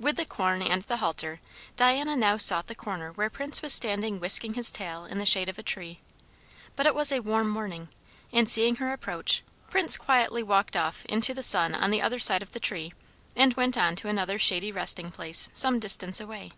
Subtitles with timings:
[0.00, 1.42] With the corn and the halter
[1.76, 5.50] Diana now sought the corner where Prince was standing whisking his tail in the shade
[5.50, 6.00] of a tree.
[6.74, 7.90] But it was a warm morning;
[8.32, 12.40] and seeing her approach, Prince quietly walked off into the sun on the other side
[12.40, 12.94] of the tree,
[13.36, 16.52] and went on to another shady resting place some distance away.